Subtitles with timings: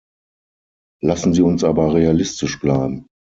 [1.03, 3.05] Lassen Sie uns aber realistisch bleiben.